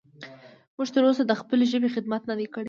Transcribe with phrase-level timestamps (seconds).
[0.75, 2.59] موږ تر اوسه د خپلې ژبې خدمت نه دی کړی.